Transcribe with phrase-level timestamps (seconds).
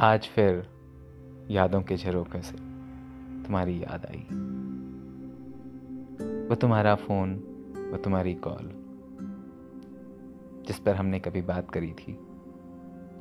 [0.00, 0.66] आज फिर
[1.50, 2.56] यादों के झरोखे से
[3.44, 4.18] तुम्हारी याद आई।
[6.48, 7.34] वो तुम्हारा फ़ोन,
[7.92, 8.70] वो तुम्हारी कॉल,
[10.66, 12.18] जिस पर हमने कभी बात करी थी,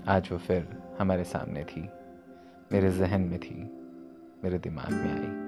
[0.08, 1.90] आज वो फिर हमारे सामने थी,
[2.72, 3.56] मेरे जहन में थी,
[4.44, 5.46] मेरे दिमाग में आई।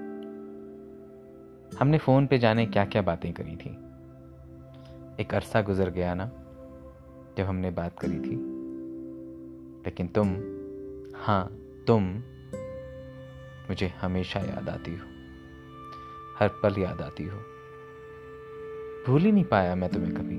[1.78, 3.70] हमने फ़ोन पे जाने क्या क्या बातें करी थी।
[5.22, 6.30] एक अरसा गुजर गया ना,
[7.38, 8.36] जब हमने बात करी थी,
[9.84, 10.57] लेकिन तुम
[11.28, 11.44] हाँ
[11.86, 12.02] तुम
[13.70, 15.06] मुझे हमेशा याद आती हो।
[16.38, 17.38] हर पल याद आती हो।
[19.06, 20.36] भूल ही नहीं पाया मैं तुम्हें कभी।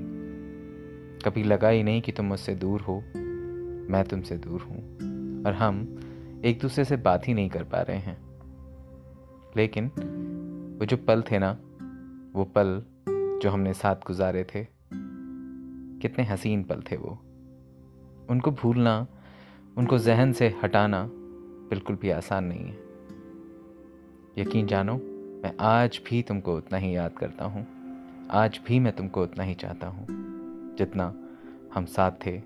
[1.24, 3.04] कभी लगा ही नहीं कि तुम मुझसे दूर हो।
[3.90, 4.96] मैं तुमसे दूर हूँ
[5.46, 6.00] और हम
[6.44, 8.18] एक दूसरे से बात ही नहीं कर पा रहे हैं।
[9.56, 9.86] लेकिन
[10.80, 11.52] वो जो पल थे ना,
[12.38, 12.82] वो पल
[13.42, 14.66] जो हमने साथ गुजारे थे,
[16.00, 17.10] कितने हसीन पल थे वो।
[18.30, 19.06] उनको भूलना
[19.78, 21.10] उनको जहन से हटाना
[21.70, 22.78] बिल्कुल भी आसान नहीं है।
[24.38, 24.94] यकीन जानो,
[25.44, 27.66] मैं आज भी तुमको उतना ही याद करता हूँ।
[28.30, 30.06] आज भी मैं तुमको उतना ही चाहता हूँ।
[30.76, 31.14] जितना
[31.74, 32.40] हम साथ थे,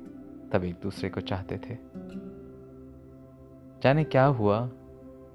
[0.53, 1.79] तब एक दूसरे को चाहते थे।
[3.83, 4.71] जाने क्या हुआ,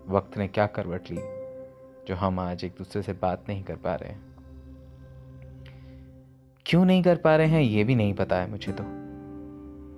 [0.08, 1.22] वक्त ने क्या करवट ली,
[2.08, 4.14] जो हम आज एक दूसरे से बात नहीं कर पा रहे
[6.66, 8.84] क्यों नहीं कर पा रहे हैं, ये भी नहीं पता है मुझे तो।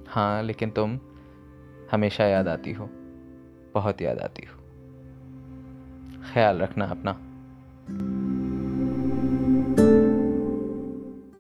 [0.10, 1.00] हाँ लेकिन तुम
[1.92, 2.90] हमेशा याद आती हो
[3.74, 4.62] बहुत याद आती हो।
[6.34, 7.31] ख्याल रखना अपना।